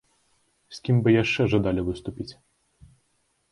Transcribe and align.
З 0.77 0.81
кім 0.87 0.97
бы 1.09 1.13
яшчэ 1.15 1.47
жадалі 1.53 1.81
выступіць? 1.91 2.29